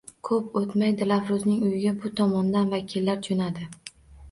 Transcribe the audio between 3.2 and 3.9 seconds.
jo`nadi